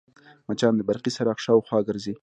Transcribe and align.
مچان 0.47 0.73
د 0.77 0.81
برقي 0.89 1.11
څراغ 1.15 1.39
شاوخوا 1.45 1.79
ګرځي 1.87 2.13